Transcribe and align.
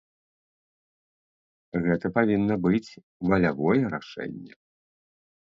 Гэта 1.83 2.05
павінна 2.17 2.55
быць 2.65 2.89
валявое 3.33 3.79
рашэнне. 3.97 4.53